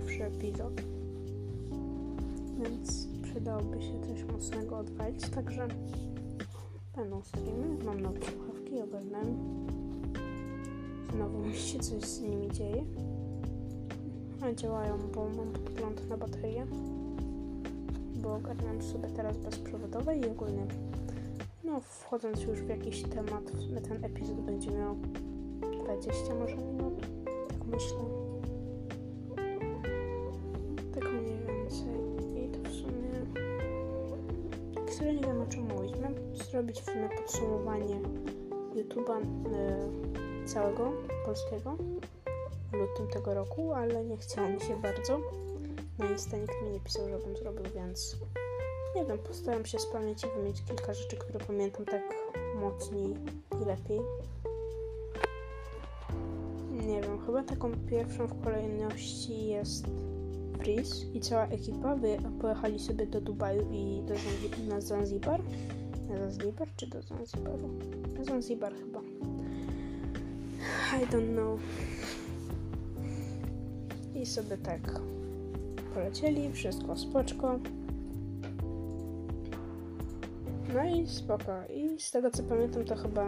[0.00, 0.82] pierwszy epizod,
[2.58, 5.68] więc przydałoby się coś mocnego odwalić, także
[6.96, 9.36] będą streamy, mam nowe słuchawki, ogarnąłem.
[11.14, 12.84] Znowu mi się coś z nimi dzieje.
[14.42, 16.66] A działają, bo mam podgląd na baterię,
[18.16, 20.66] bo ogarnąłem sobie teraz bezprzewodowe i ogólnie
[21.64, 23.52] no wchodząc już w jakiś temat,
[23.88, 24.96] ten epizod będzie miał
[25.84, 27.00] 20 może minut,
[27.48, 28.19] tak myślę.
[36.50, 38.00] Zrobić w sumie podsumowanie
[38.74, 40.92] YouTube'a y, całego
[41.24, 41.76] polskiego
[42.72, 45.20] w lutym tego roku, ale nie chciało mi się bardzo.
[45.98, 48.16] Na Insta nikt mi nie pisał, żebym zrobił, więc
[48.96, 52.02] nie wiem, postaram się z pamięci wymienić kilka rzeczy, które pamiętam tak
[52.60, 53.14] mocniej
[53.62, 54.00] i lepiej.
[56.70, 59.86] Nie wiem, chyba taką pierwszą w kolejności jest
[60.58, 64.02] Freeze i cała ekipa wy pojechali sobie do Dubaju i
[64.68, 65.40] do Zanzibar.
[66.10, 67.68] Na Zanzibar czy do Zanzibaru?
[68.18, 69.00] Na Zanzibar chyba.
[71.02, 71.60] I don't know.
[74.14, 75.00] I sobie tak
[75.94, 77.58] polecieli, wszystko spoczko.
[80.74, 81.52] No i spoko.
[81.74, 83.26] I z tego co pamiętam, to chyba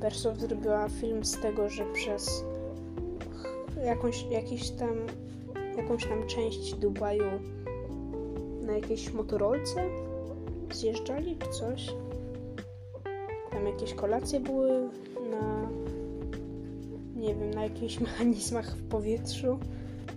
[0.00, 2.44] Bersow zrobiła film z tego, że przez
[3.84, 4.96] jakąś, jakiś tam,
[5.76, 7.30] jakąś tam część Dubaju
[8.62, 9.84] na jakiejś motorolce
[10.72, 11.94] zjeżdżali czy coś.
[13.72, 14.88] Jakieś kolacje były
[15.30, 15.68] na
[17.16, 19.58] nie wiem, na jakichś mechanizmach w powietrzu,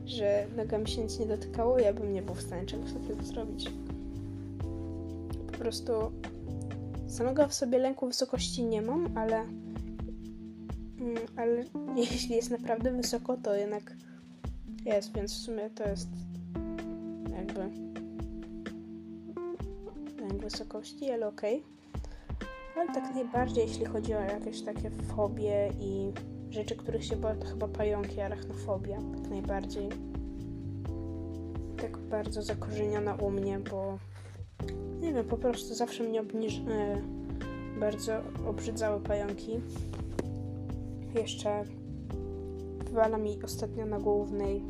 [0.05, 3.71] że nogami się nic nie dotykało, ja bym nie był w stanie czegoś takiego zrobić.
[5.51, 5.91] Po prostu
[7.11, 9.39] Samego w sobie lęku wysokości nie mam, ale,
[10.99, 11.63] mm, ale
[12.11, 13.93] jeśli jest naprawdę wysoko, to jednak
[14.85, 16.09] jest, więc w sumie to jest
[17.37, 17.59] jakby
[20.21, 21.57] lęk wysokości, ale okej.
[21.57, 21.80] Okay.
[22.75, 26.11] Ale tak najbardziej, jeśli chodzi o jakieś takie fobie i
[26.49, 29.89] rzeczy, których się boję, to chyba pająki, arachnofobia, tak najbardziej.
[31.81, 33.97] Tak bardzo zakorzeniona u mnie, bo
[35.01, 36.57] nie wiem, po prostu zawsze mnie obniż...
[36.57, 37.01] E,
[37.79, 38.11] bardzo
[38.47, 39.59] obrzydzały pająki.
[41.15, 41.63] Jeszcze
[42.85, 44.63] wywala mi ostatnio na głównej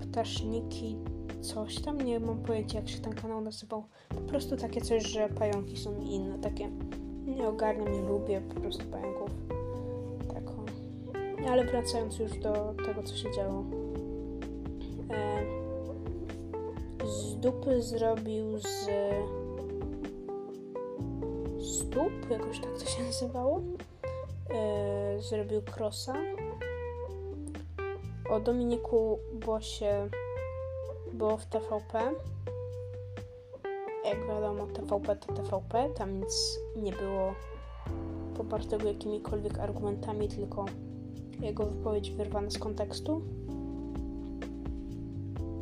[0.00, 0.96] ptaszniki
[1.40, 3.84] coś tam, nie mam pojęcia jak się ten kanał nazywał.
[4.08, 6.70] Po prostu takie coś, że pająki są inne, takie
[7.32, 9.30] nie ogarniam, nie lubię po prostu pająków.
[10.28, 10.42] Tak.
[11.48, 13.64] Ale wracając już do tego, co się działo.
[15.10, 15.42] E,
[17.06, 18.88] z dupy zrobił z
[21.92, 23.60] stóp, jakoś tak to się nazywało.
[25.14, 26.14] Yy, zrobił crossa.
[28.30, 30.08] O Dominiku Bosie
[31.12, 32.14] było w TVP.
[34.12, 37.34] Jak wiadomo, TVP to TVP, tam nic nie było
[38.36, 40.64] popartego jakimikolwiek argumentami, tylko
[41.40, 43.22] jego wypowiedź wyrwana z kontekstu.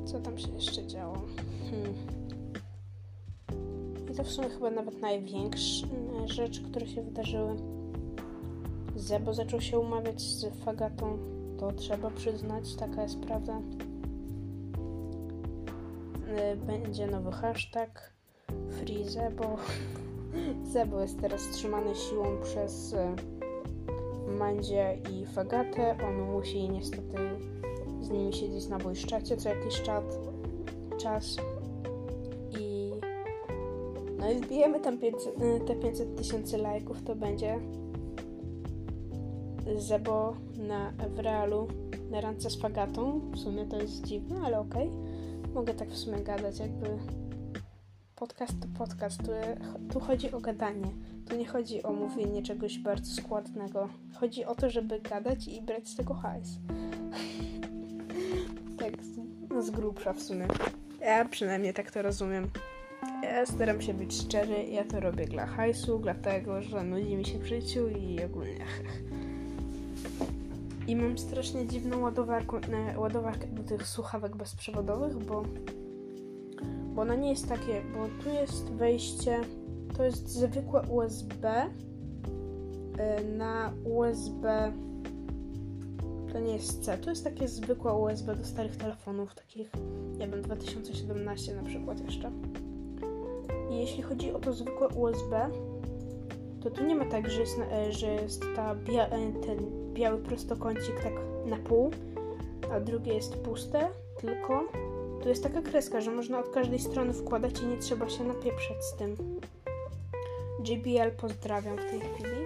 [0.05, 1.17] Co tam się jeszcze działo?
[1.71, 2.21] Hmm
[4.21, 5.87] to w sumie chyba nawet największa
[6.27, 7.57] rzecz, które się wydarzyły.
[8.97, 11.19] Zebo zaczął się umawiać z Fagatą,
[11.59, 13.61] to trzeba przyznać, taka jest prawda.
[16.53, 18.13] Y, będzie nowy hashtag
[18.71, 19.57] Free Zebo.
[20.73, 22.97] Zebo jest teraz trzymany siłą przez y,
[24.39, 25.97] Mandzie i Fagatę.
[26.09, 27.19] On musi niestety
[28.01, 30.19] z nimi siedzieć na bojszczacie co jakiś czat,
[30.99, 31.37] czas.
[34.19, 37.61] No i wbijemy tam 500, y, te 500 tysięcy lajków, to będzie
[39.77, 41.69] Zebo na, w realu
[42.11, 43.21] na randce z fagatą.
[43.35, 44.89] W sumie to jest dziwne, ale okej.
[44.89, 45.53] Okay.
[45.55, 46.89] Mogę tak w sumie gadać, jakby
[48.21, 49.19] podcast to podcast.
[49.19, 49.31] Tu,
[49.93, 50.87] tu chodzi o gadanie.
[51.29, 53.89] Tu nie chodzi o mówienie czegoś bardzo składnego.
[54.15, 56.49] Chodzi o to, żeby gadać i brać z tego hajs.
[58.79, 58.93] tak,
[59.51, 60.47] no z grubsza w sumie.
[61.01, 62.51] Ja przynajmniej tak to rozumiem.
[63.23, 67.39] Ja staram się być szczery, ja to robię dla hajsu, dlatego, że nudzi mi się
[67.39, 68.67] w życiu i ogólnie.
[70.87, 72.61] I mam strasznie dziwną ładowarkę,
[72.97, 75.45] ładowarkę do tych słuchawek bezprzewodowych, bo,
[76.91, 79.41] bo ona nie jest takie, bo tu jest wejście,
[79.97, 81.67] to jest zwykłe USB
[83.21, 84.73] y, na USB
[86.33, 89.73] to nie jest C, to jest takie zwykłe USB do starych telefonów, takich,
[90.19, 92.31] nie wiem, 2017 na przykład jeszcze.
[93.71, 95.51] I jeśli chodzi o to zwykłe USB,
[96.61, 99.59] to tu nie ma tak, że jest, e, że jest ta bia e, ten
[99.93, 101.13] biały prostokącik tak
[101.47, 101.91] na pół,
[102.73, 103.89] a drugie jest puste,
[104.21, 104.65] tylko
[105.23, 108.85] tu jest taka kreska, że można od każdej strony wkładać i nie trzeba się napieprzać
[108.85, 109.17] z tym.
[110.65, 112.37] JBL pozdrawiam w tej chwili.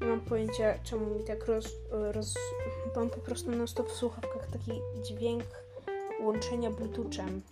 [0.00, 1.76] Nie mam pojęcia, czemu mi tak roz...
[1.90, 2.34] roz
[2.96, 4.72] mam po prostu non stop w słuchawkach taki
[5.02, 5.44] dźwięk
[6.20, 7.42] łączenia bluetoothem.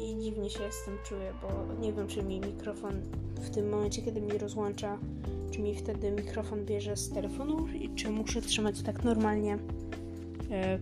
[0.00, 3.00] I dziwnie się z tym czuję, bo nie wiem, czy mi mikrofon
[3.36, 4.98] w tym momencie, kiedy mi rozłącza,
[5.50, 7.66] czy mi wtedy mikrofon bierze z telefonu
[7.96, 9.58] czy muszę trzymać tak normalnie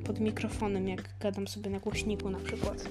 [0.04, 2.88] pod mikrofonem, jak gadam sobie na głośniku na przykład.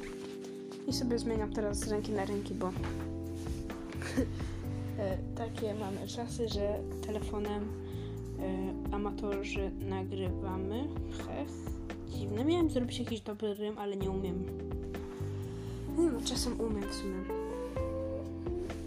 [0.87, 2.67] I sobie zmieniam teraz z ręki na ręki, bo
[4.99, 7.67] e, takie mamy czasy, że telefonem
[8.39, 10.83] e, amatorzy nagrywamy.
[11.17, 11.77] Hech.
[12.09, 12.45] Dziwne.
[12.45, 14.45] Miałem zrobić jakiś dobry rym, ale nie umiem.
[15.97, 17.23] No, czasem umiem w sumie.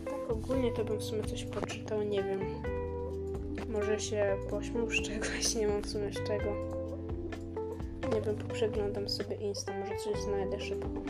[0.04, 2.40] Tak ogólnie to bym w sumie coś poczytał, nie wiem.
[3.68, 6.69] Może się pośmiał z czegoś, nie mam w sumie z czego.
[8.14, 11.02] Nie wiem, poprzeglądam sobie Insta, może coś znajdę szybko.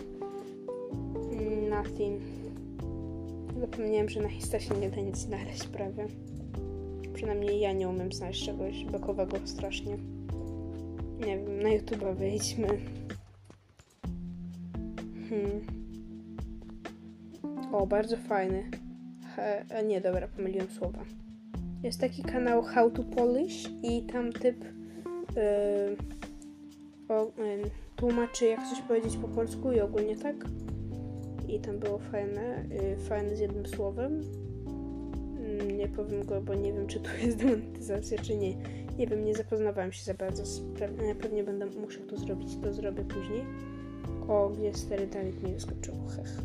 [1.70, 2.22] Nothing.
[3.60, 6.06] Zapomniałem, że na Insta się nie da nic znaleźć prawie.
[7.14, 9.96] Przynajmniej ja nie umiem znaleźć czegoś bekowego strasznie.
[11.26, 12.68] Nie wiem, na YouTube'a wejdźmy.
[15.28, 15.80] Hmm.
[17.72, 18.70] O, bardzo fajny.
[19.36, 21.04] He, nie, dobra, pomyliłem słowa.
[21.82, 24.64] Jest taki kanał How to Polish i tam typ
[25.36, 26.20] yy,
[27.10, 30.36] o, yy, tłumaczy jak coś powiedzieć po polsku i ogólnie tak.
[31.48, 34.22] I tam było fajne, yy, fajne z jednym słowem.
[35.60, 38.56] Yy, nie powiem go, bo nie wiem, czy tu jest demonetyzacja, czy nie.
[38.98, 40.42] Nie wiem, nie zapoznawałem się za bardzo.
[40.78, 43.44] Pewnie, pewnie będę musiał to zrobić, to zrobię później.
[44.28, 45.94] O, gdzie stary Dawid mi wyskoczył.
[46.16, 46.36] Hech.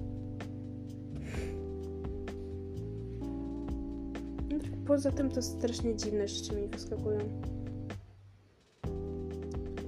[4.88, 7.20] Poza tym to strasznie dziwne rzeczy mi wyskakują.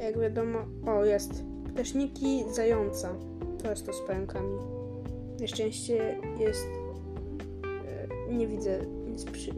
[0.08, 1.44] Jak wiadomo, o jest.
[1.74, 3.16] Ptaszniki zająca.
[3.64, 4.58] To jest to z pająkami.
[5.40, 6.68] Na szczęście jest.
[8.30, 8.80] E, nie widzę,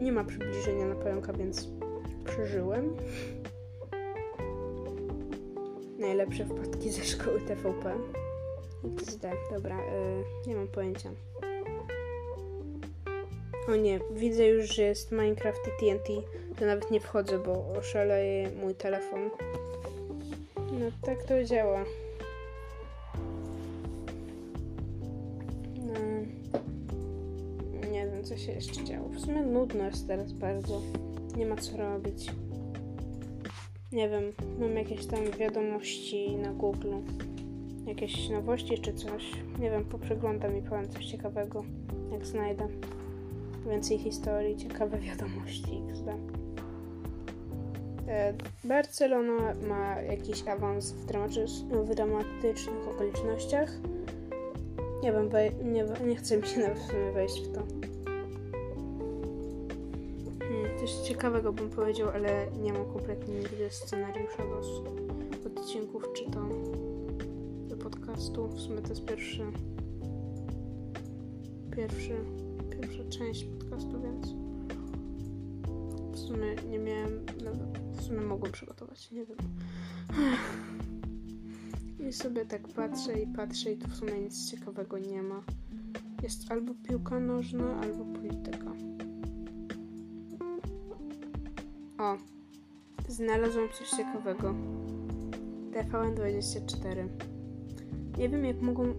[0.00, 1.68] nie ma przybliżenia na pająka, więc
[2.24, 2.96] przeżyłem.
[5.98, 7.94] Najlepsze wpadki ze szkoły TVP.
[8.98, 11.10] XD, dobra, yy, nie mam pojęcia.
[13.68, 16.08] O nie, widzę już, że jest Minecraft i TNT.
[16.58, 19.30] To nawet nie wchodzę, bo oszaleje mój telefon.
[21.02, 21.84] Tak to działa.
[25.76, 26.00] No.
[27.90, 29.08] Nie wiem, co się jeszcze działo.
[29.08, 30.82] W sumie nudno jest teraz bardzo.
[31.36, 32.30] Nie ma co robić.
[33.92, 36.92] Nie wiem, mam jakieś tam wiadomości na Google.
[37.86, 39.32] Jakieś nowości czy coś.
[39.58, 41.64] Nie wiem, poprzeglądam i powiem coś ciekawego,
[42.12, 42.68] jak znajdę.
[43.70, 46.39] Więcej historii, ciekawe wiadomości XD.
[48.10, 48.34] E,
[48.64, 51.06] Barcelona ma jakiś awans w,
[51.84, 53.72] w dramatycznych okolicznościach.
[55.02, 55.30] Nie wiem,
[55.64, 56.78] nie, nie chcę mi się nawet
[57.14, 57.60] wejść w to.
[60.40, 64.60] Hmm, coś ciekawego bym powiedział, ale nie mam kompletnie nigdy scenariusza do
[65.60, 66.40] odcinków czy to
[67.68, 68.48] do podcastu.
[68.48, 69.42] W sumie to jest pierwszy
[71.76, 72.14] pierwszy
[72.70, 74.39] pierwsza część podcastu, więc
[76.30, 77.26] sumie nie miałem,
[77.92, 79.38] w sumie mogłem przygotować, nie wiem.
[82.08, 85.42] I sobie tak patrzę i patrzę i tu w sumie nic ciekawego nie ma.
[86.22, 88.72] Jest albo piłka nożna, albo polityka.
[91.98, 92.16] O,
[93.08, 94.54] znalazłam coś ciekawego.
[95.72, 97.08] TVN24.
[98.18, 98.94] Nie wiem jak mogą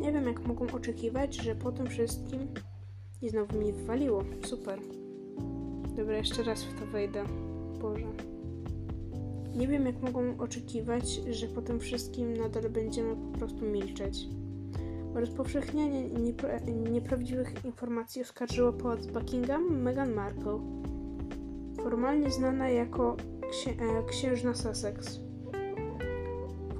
[0.00, 2.48] nie wiem, jak mogą oczekiwać, że po tym wszystkim
[3.22, 4.24] i znowu mi wywaliło.
[4.44, 4.80] Super.
[5.96, 7.24] Dobra, jeszcze raz w to wejdę.
[7.80, 8.06] Boże.
[9.56, 14.28] Nie wiem, jak mogą oczekiwać, że po tym wszystkim nadal będziemy po prostu milczeć.
[15.14, 16.58] Rozpowszechnianie niepra
[16.90, 20.60] nieprawdziwych informacji oskarżyło pałac Buckingham Meghan Markle,
[21.76, 23.16] formalnie znana jako
[23.50, 25.26] księ e, księżna Sussex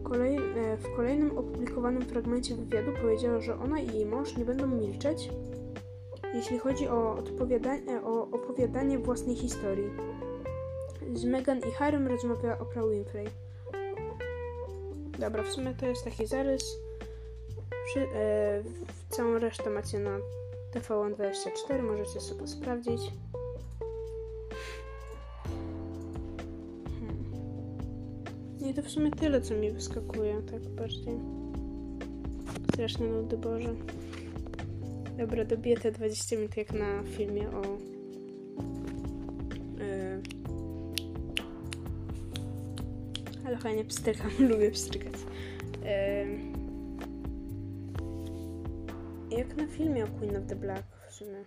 [0.08, 4.66] kolej, e, w kolejnym opublikowanym fragmencie wywiadu powiedziała, że ona i jej mąż nie będą
[4.66, 5.30] milczeć,
[6.36, 7.22] jeśli chodzi o,
[8.04, 9.90] o opowiadanie własnej historii.
[11.14, 13.26] Z Meghan i Harrym rozmawiała Oprah Winfrey.
[15.18, 16.78] Dobra, w sumie to jest taki zarys.
[17.86, 18.62] Przy, e,
[19.10, 20.18] całą resztę macie na
[20.74, 23.00] TVN24, możecie sobie sprawdzić.
[28.70, 31.18] I to w sumie tyle, co mi wyskakuje, tak bardziej.
[32.72, 33.74] Straszne nudy, Boże.
[35.18, 37.62] Dobra, dobiję te 20 minut jak na filmie o...
[39.78, 40.22] Yy,
[43.46, 45.14] Ale fajnie pstrykam, lubię pstrykać.
[49.30, 51.44] Jak na filmie o Queen of the Black w sumie.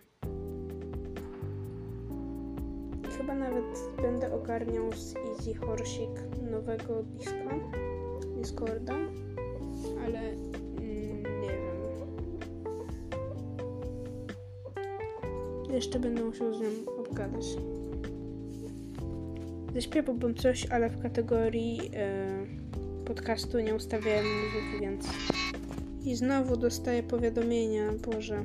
[3.18, 3.66] Chyba nawet
[4.02, 6.10] będę ogarniał z Easy Horsik
[6.52, 7.60] nowego diska,
[8.38, 8.96] Discorda,
[10.06, 10.34] ale
[15.80, 16.68] Jeszcze będę musiał z nią
[16.98, 17.46] obgadać.
[19.74, 22.46] Zaśpiewałbym coś, ale w kategorii e,
[23.06, 25.08] podcastu nie ustawiałem muzyki, więc...
[26.06, 28.44] I znowu dostaję powiadomienia, Boże.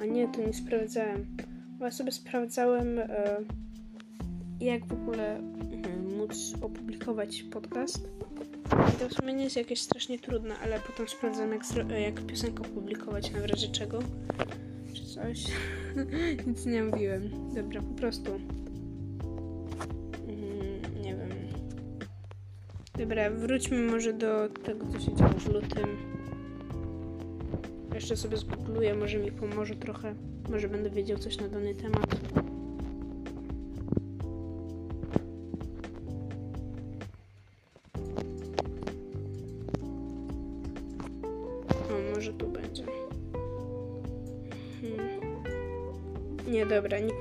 [0.00, 1.36] A nie, to nie sprawdzałem.
[1.78, 3.36] Bo ja sobie sprawdzałem, e,
[4.60, 5.42] jak w ogóle e,
[6.18, 8.08] móc opublikować podcast.
[8.66, 11.62] I to w sumie nie jest jakieś strasznie trudne, ale potem sprawdzam, jak,
[12.00, 13.98] jak piosenkę opublikować na razie czego.
[14.94, 15.44] Czy coś.
[16.46, 17.30] Nic nie mówiłem.
[17.54, 18.30] Dobra, po prostu.
[20.28, 21.30] Mm, nie wiem.
[22.98, 26.16] Dobra, wróćmy może do tego, co się działo w lutym.
[27.94, 30.14] Jeszcze sobie zgoogluję, może mi pomoże trochę.
[30.50, 32.06] Może będę wiedział coś na dany temat.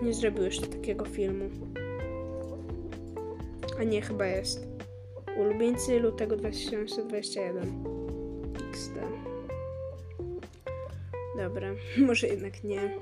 [0.05, 1.49] Nie zrobił jeszcze takiego filmu.
[3.79, 4.67] A nie, chyba jest.
[5.37, 7.83] Ulubieńcy lutego 2021.
[8.71, 8.93] XD.
[11.37, 11.69] Dobra,
[12.07, 12.95] może jednak nie.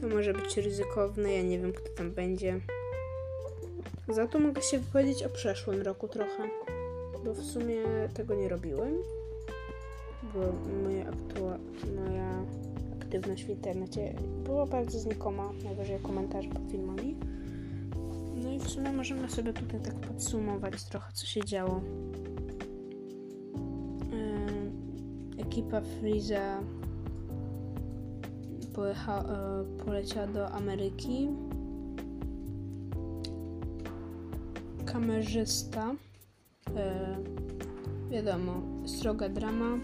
[0.00, 2.60] To może być ryzykowne, ja nie wiem kto tam będzie.
[4.08, 6.48] Za to mogę się wypowiedzieć o przeszłym roku trochę,
[7.24, 7.82] bo w sumie
[8.14, 8.94] tego nie robiłem.
[10.34, 10.40] Bo
[10.82, 11.58] moja, aktua-
[11.96, 12.44] moja
[13.08, 17.16] aktywność w internecie była bardzo znikoma, najwyżej komentarze pod filmami.
[18.36, 21.80] No i w sumie możemy sobie tutaj tak podsumować trochę, co się działo.
[25.36, 26.60] Yy, ekipa Freeza
[28.74, 29.24] pojecha,
[29.78, 31.28] yy, poleciała do Ameryki.
[34.84, 35.94] Kamerzysta.
[36.66, 39.78] Yy, wiadomo, sroga drama.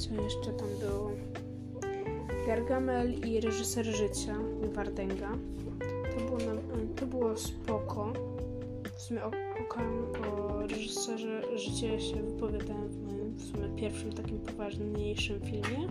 [0.00, 1.10] Co jeszcze tam było?
[2.46, 4.36] Gargamel i reżyser życia
[4.74, 5.30] Wardęga.
[6.10, 6.60] To było, na,
[6.96, 8.12] to było spoko.
[8.96, 14.38] W sumie o, o, o reżyserze życia się wypowiadałem w moim w sumie pierwszym takim
[14.38, 15.88] poważniejszym filmie.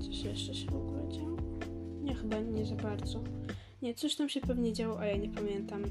[0.00, 1.36] Coś jeszcze się w ogóle działo?
[2.02, 3.20] Nie, chyba nie za bardzo.
[3.82, 5.82] Nie, coś tam się pewnie działo, a ja nie pamiętam.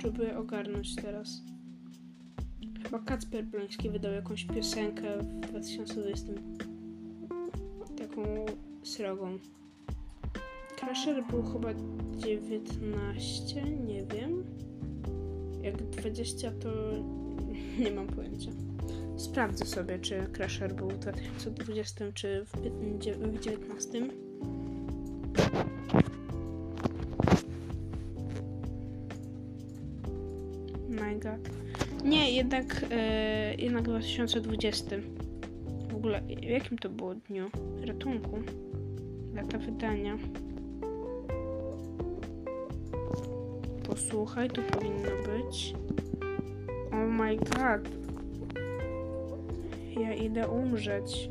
[0.00, 1.42] Próbuję ogarnąć teraz.
[2.82, 6.32] Chyba Kacper Bloński wydał jakąś piosenkę w 2020.
[7.98, 8.22] Taką
[8.82, 9.38] srogą.
[10.80, 11.68] Crusher był chyba
[12.16, 14.44] 19, nie wiem.
[15.62, 16.68] Jak 20 to
[17.84, 18.50] nie mam pojęcia.
[19.16, 24.08] Sprawdzę sobie, czy Crusher był w 2020 czy w 2019.
[32.40, 34.96] jednak, e, jednak w 2020.
[35.90, 37.50] W ogóle, w jakim to było dniu?
[37.86, 38.38] Ratunku.
[39.34, 40.18] Lata wydania.
[43.88, 45.74] Posłuchaj, tu powinno być.
[46.92, 47.88] Oh my god.
[50.00, 51.30] Ja idę umrzeć.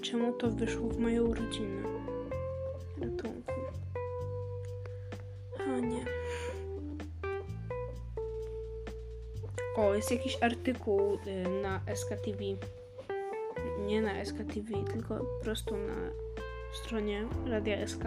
[0.00, 2.01] Czemu to wyszło w moją rodzinę?
[9.82, 12.38] O, jest jakiś artykuł y, na SKTV.
[13.86, 15.94] Nie na SKTV, tylko po prostu na
[16.72, 18.04] stronie Radia SK.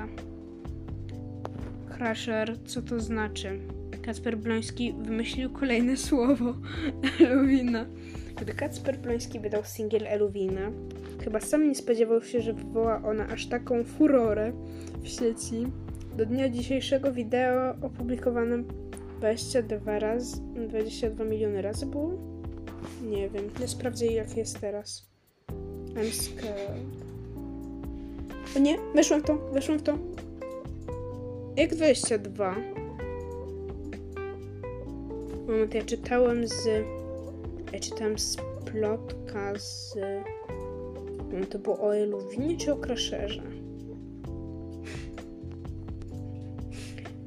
[1.97, 3.59] Crusher, co to znaczy?
[4.01, 6.53] Kacper Bloński wymyślił kolejne słowo.
[7.21, 7.85] Eluwina.
[8.41, 10.71] Gdy Kacper Bloński wydał singiel Eluwina,
[11.23, 14.53] chyba sam nie spodziewał się, że wywoła ona aż taką furorę
[15.03, 15.67] w sieci.
[16.17, 18.63] Do dnia dzisiejszego wideo opublikowane
[19.19, 22.11] 22 razy, 22 miliony razy było?
[23.03, 25.05] Nie wiem, nie sprawdzę jak jest teraz.
[25.93, 27.05] I'm scared.
[28.55, 29.97] O nie, weszłam w to, weszłam w to.
[31.57, 32.55] Jak 22?
[35.47, 36.65] Moment, ja czytałem z...
[37.73, 39.97] Ja czytałem z plotka z...
[41.49, 43.54] To było o Eluwinie czy o Crusherze?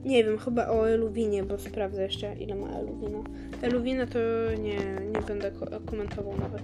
[0.09, 3.19] Nie wiem, chyba o Eluwinie, bo sprawdzę jeszcze ile ma Eluwina.
[3.63, 4.19] Eluwina to
[4.63, 4.79] nie,
[5.15, 6.63] nie będę ko komentował nawet.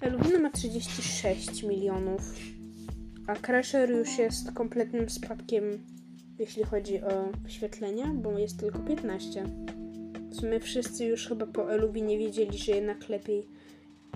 [0.00, 2.34] Elwina ma 36 milionów,
[3.26, 5.64] a Crasher już jest kompletnym spadkiem,
[6.38, 9.44] jeśli chodzi o wyświetlenia, bo jest tylko 15.
[10.30, 13.46] W sumie wszyscy już chyba po Eluwinie wiedzieli, że jednak lepiej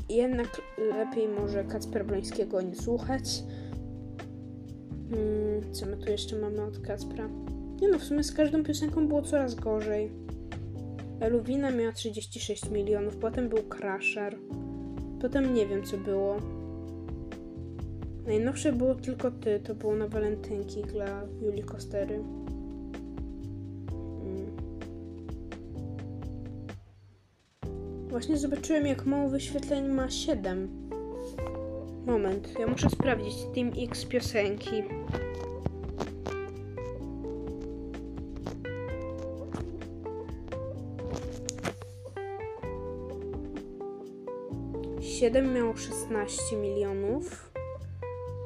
[0.09, 3.43] jednak lepiej może Kacper Brońskiego nie słuchać.
[5.11, 7.29] Hmm, co my tu jeszcze mamy od Kacpra?
[7.85, 10.11] Nie no, w sumie z każdą piosenką było coraz gorzej.
[11.21, 14.37] Eluwina miała 36 milionów, potem był Crusher.
[15.21, 16.37] Potem nie wiem co było.
[18.27, 22.25] Najnowsze było tylko ty, to było na walentynki dla Julii Kostery.
[24.23, 24.57] Hmm.
[28.09, 30.69] Właśnie zobaczyłem jak mało wyświetleń ma 7.
[32.07, 34.83] Moment, ja muszę sprawdzić Team X piosenki.
[45.05, 47.53] Siedem miało 16 milionów.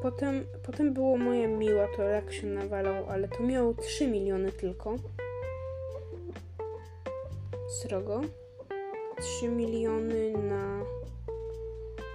[0.02, 4.96] Potem, potem było moje miła, to jak się nawalał, ale to miało 3 miliony tylko.
[7.68, 8.20] Srogo.
[9.38, 10.82] 3 miliony na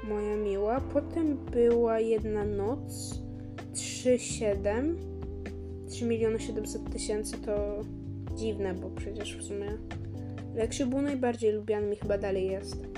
[0.04, 0.82] moja miła.
[0.82, 3.20] Potem była jedna noc
[3.74, 4.96] 3,7
[5.90, 7.82] 3 miliony 700 tysięcy to
[8.36, 9.78] dziwne, bo przecież w sumie
[10.56, 12.93] Leksiu był najbardziej lubianym i chyba dalej jest.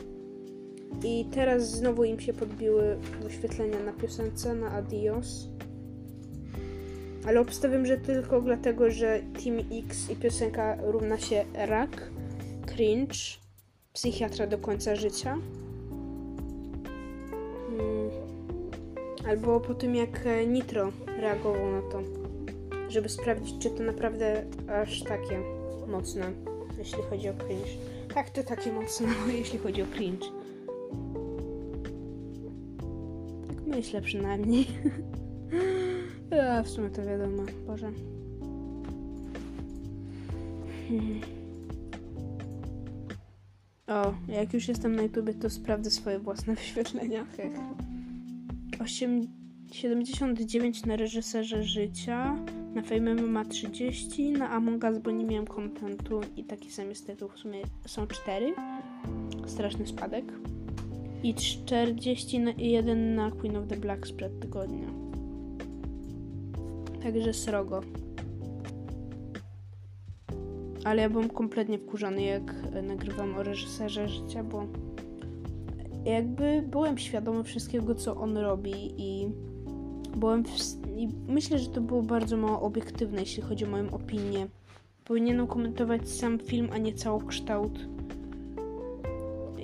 [1.03, 5.47] I teraz znowu im się podbiły wyświetlenia na piosence, na Adios.
[7.27, 12.09] Ale obstawiam, że tylko dlatego, że Team X i piosenka równa się rak,
[12.65, 13.15] cringe,
[13.93, 15.37] psychiatra do końca życia.
[17.69, 18.09] Hmm.
[19.27, 22.01] Albo po tym, jak Nitro reagował na to,
[22.89, 24.43] żeby sprawdzić, czy to naprawdę
[24.81, 25.39] aż takie
[25.87, 26.31] mocne,
[26.77, 27.71] jeśli chodzi o cringe.
[28.13, 29.07] Tak, to takie mocne,
[29.39, 30.34] jeśli chodzi o cringe.
[33.75, 34.67] Myślę przynajmniej.
[36.59, 37.91] A, w sumie to wiadomo, Boże.
[40.89, 41.21] Hmm.
[43.87, 47.25] O, jak już jestem na YouTubie, to sprawdzę swoje własne wyświetlenia.
[47.37, 47.53] Hech.
[48.79, 49.27] 8,
[49.71, 52.35] 79 na reżyserze życia,
[52.75, 57.07] na Fame ma 30, na Among Us, bo nie miałem kontentu i taki sam jest
[57.07, 58.53] tytuł, w sumie są 4.
[59.47, 60.25] Straszny spadek.
[61.25, 64.87] I 41 na Queen of the Black sprzed tygodnia.
[67.03, 67.81] Także srogo.
[70.83, 74.67] Ale ja byłem kompletnie wkurzony, jak nagrywam o reżyserze życia, bo
[76.05, 79.27] jakby byłem świadomy wszystkiego, co on robi i
[80.17, 80.49] byłem w...
[80.97, 84.47] i myślę, że to było bardzo mało obiektywne, jeśli chodzi o moją opinię.
[85.05, 87.94] Powinienem komentować sam film, a nie całokształt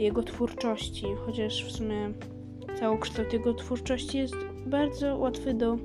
[0.02, 2.14] jego twórczości, chociaż w sumie
[2.80, 4.36] całokształt jego twórczości jest
[4.66, 5.78] bardzo łatwy do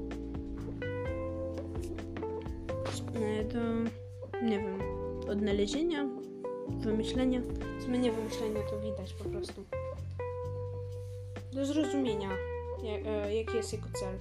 [3.52, 3.60] do
[4.42, 4.80] nie wiem,
[5.28, 6.08] odnalezienia,
[6.68, 7.40] wymyślenia.
[7.78, 9.64] W sumie nie wymyślenia, to widać po prostu.
[11.52, 12.30] Do zrozumienia,
[13.06, 14.18] e, jaki jest jego cel.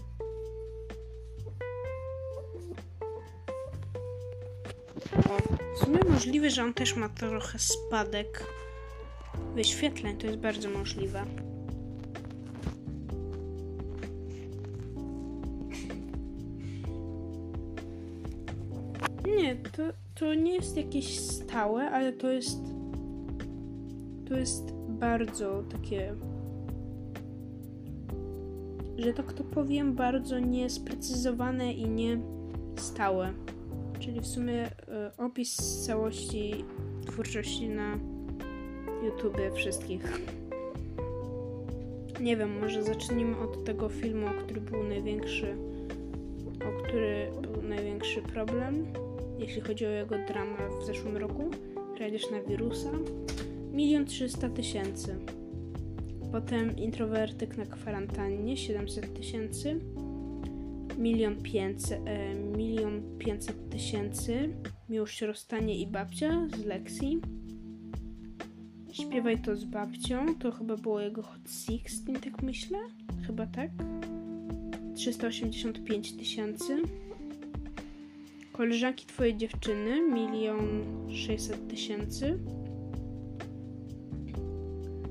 [5.75, 8.43] W sumie możliwe, że on też ma trochę spadek
[9.55, 11.25] wyświetleń, to jest bardzo możliwe.
[19.25, 19.83] Nie, to,
[20.15, 22.59] to nie jest jakieś stałe, ale to jest.
[24.29, 26.15] To jest bardzo takie.
[28.97, 32.17] Że tak to powiem, bardzo niesprecyzowane i nie
[32.77, 33.33] stałe.
[33.99, 34.71] Czyli w sumie y,
[35.17, 36.65] opis całości
[37.07, 38.14] twórczości na
[39.05, 40.19] YouTube wszystkich.
[42.21, 45.55] Nie wiem, może zacznijmy od tego filmu, który był największy,
[46.59, 48.85] o który był największy problem
[49.39, 51.49] jeśli chodzi o jego dramę w zeszłym roku,
[51.95, 52.91] Kradzież na wirusa,
[53.73, 55.15] milion trzysta tysięcy.
[56.31, 59.79] Potem Introwertyk na kwarantannie, 700 tysięcy.
[60.97, 64.49] Milion pięćset, e, milion pięćset tysięcy.
[64.89, 67.21] Miłość, rozstanie i babcia z Lexi.
[69.15, 72.77] Śpiewaj to z babcią, to chyba było jego Hot Sixteen, tak myślę?
[73.27, 73.69] Chyba tak.
[74.95, 76.81] 385 tysięcy.
[78.51, 82.39] Koleżanki twojej dziewczyny milion sześćset tysięcy.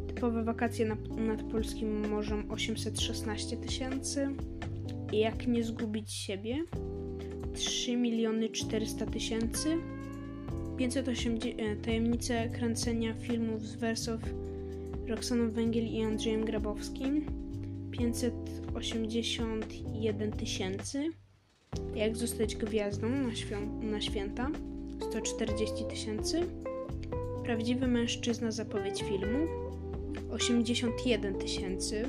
[0.08, 4.28] Typowe wakacje nad, nad polskim morzem 816 tysięcy.
[5.12, 6.64] Jak nie zgubić siebie
[7.54, 9.76] 3 miliony 400 tysięcy.
[10.76, 14.20] 580 e, tajemnice kręcenia filmów z wersów
[15.08, 17.26] Roxaną Węgiel i Andrzejem Grabowskim
[17.90, 21.10] 581 tysięcy.
[21.94, 23.30] Jak zostać gwiazdą na,
[23.90, 24.50] na święta
[25.10, 26.40] 140 tysięcy.
[27.44, 29.46] Prawdziwy mężczyzna zapowiedź filmu
[30.30, 32.04] 81 tysięcy.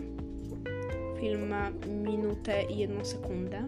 [1.19, 1.71] Film ma
[2.03, 3.67] minutę i jedną sekundę.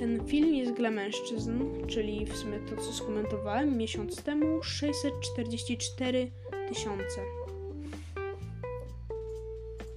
[0.00, 6.30] Ten film jest dla mężczyzn, czyli w sumie to, co skomentowałem miesiąc temu, 644
[6.68, 7.20] tysiące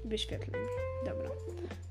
[0.06, 0.62] wyświetleń.
[1.06, 1.30] Dobra.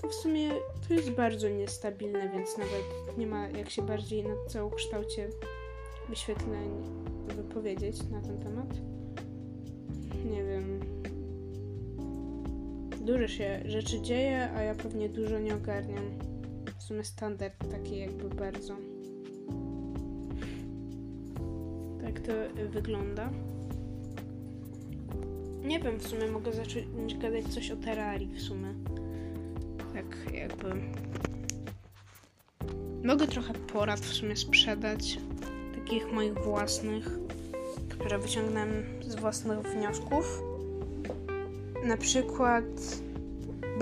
[0.01, 0.51] To w sumie
[0.89, 5.29] to jest bardzo niestabilne, więc nawet nie ma jak się bardziej na całokształcie
[6.09, 6.71] wyświetleń
[7.37, 8.75] wypowiedzieć na ten temat.
[10.31, 10.81] Nie wiem.
[13.01, 16.32] Dużo się rzeczy dzieje, a ja pewnie dużo nie ogarniam.
[16.93, 18.77] Sumie standard taki jakby bardzo.
[22.05, 22.33] Tak to
[22.71, 23.31] wygląda.
[25.65, 28.75] Nie wiem, w sumie mogę zacząć gadać coś o Terrarii w sumie.
[29.95, 30.75] Tak jakby...
[33.05, 35.19] Mogę trochę porad w sumie sprzedać.
[35.75, 37.19] Takich moich własnych,
[37.89, 40.43] które wyciągnąłem z własnych wniosków.
[41.85, 42.65] Na przykład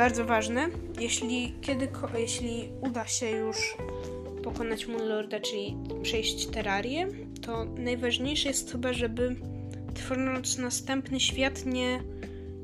[0.00, 0.68] bardzo ważne,
[1.00, 3.76] jeśli kiedy, jeśli uda się już
[4.44, 7.08] pokonać Moonlorda, czyli przejść Terrarię,
[7.42, 9.36] to najważniejsze jest chyba, żeby
[9.94, 12.02] tworząc następny świat nie,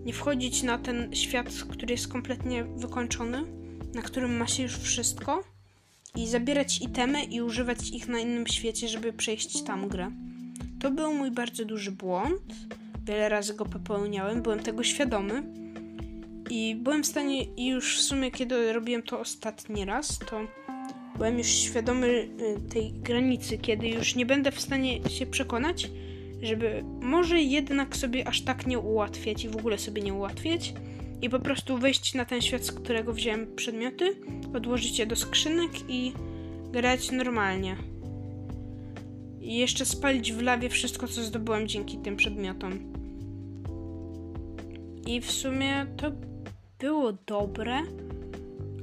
[0.04, 3.44] nie wchodzić na ten świat, który jest kompletnie wykończony,
[3.94, 5.44] na którym ma się już wszystko
[6.14, 10.10] i zabierać itemy i używać ich na innym świecie, żeby przejść tam grę.
[10.80, 12.42] To był mój bardzo duży błąd.
[13.04, 15.65] Wiele razy go popełniałem, byłem tego świadomy.
[16.50, 20.40] I byłem w stanie, i już w sumie, kiedy robiłem to ostatni raz, to
[21.16, 25.90] byłem już świadomy y, tej granicy, kiedy już nie będę w stanie się przekonać,
[26.42, 30.74] żeby może jednak sobie aż tak nie ułatwiać i w ogóle sobie nie ułatwiać
[31.22, 34.16] i po prostu wejść na ten świat, z którego wziąłem przedmioty,
[34.54, 36.12] odłożyć je do skrzynek i
[36.72, 37.76] grać normalnie.
[39.40, 42.92] I jeszcze spalić w lawie wszystko, co zdobyłem dzięki tym przedmiotom.
[45.06, 46.12] I w sumie to
[46.78, 47.82] było dobre,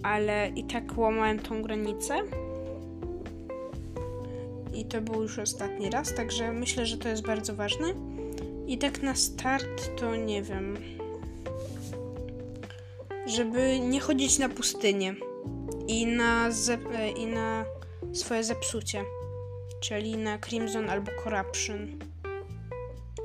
[0.04, 2.22] ale i tak łamałem tą granicę.
[4.74, 7.88] I to był już ostatni raz, także myślę, że to jest bardzo ważne.
[8.68, 10.78] I tak na start to nie wiem.
[13.26, 15.16] Żeby nie chodzić na pustynię
[15.88, 17.66] i na, ze- i na
[18.14, 19.04] swoje zepsucie,
[19.82, 22.00] czyli na Crimson albo Corruption.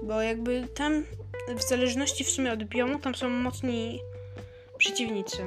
[0.03, 1.05] Bo jakby tam,
[1.57, 4.01] w zależności w sumie od biomu, tam są mocni
[4.79, 5.39] przeciwnicy.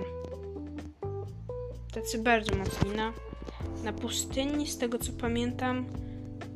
[1.94, 2.92] Tacy bardzo mocni.
[2.96, 3.14] Na,
[3.84, 5.86] na pustyni, z tego co pamiętam,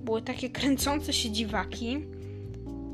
[0.04, 2.06] były takie kręcące się dziwaki.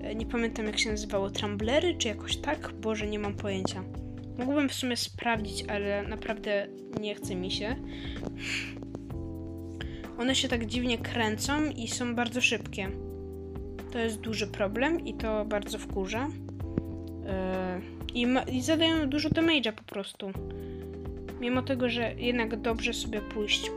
[0.04, 2.72] E, Nie pamiętam jak się nazywało, tramblery czy jakoś tak?
[2.74, 3.84] Boże, nie mam pojęcia.
[4.38, 6.68] Mógłbym w sumie sprawdzić, ale naprawdę
[7.00, 7.76] nie chce mi się.
[10.20, 12.90] One się tak dziwnie kręcą i są bardzo szybkie.
[13.92, 16.28] To jest duży problem i to bardzo wkurza.
[16.28, 20.32] Yy, i, ma, I zadają dużo damage'a po prostu.
[21.42, 23.72] Mimo tego, że jednak dobrze sobie pójść